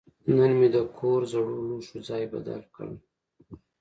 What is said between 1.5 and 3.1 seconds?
لوښو ځای بدل کړ.